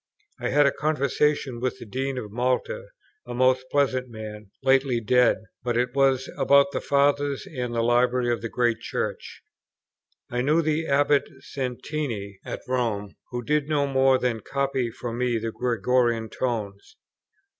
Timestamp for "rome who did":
12.67-13.69